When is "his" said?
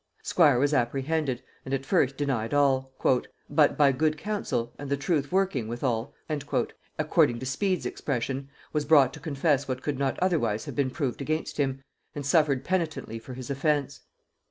13.35-13.51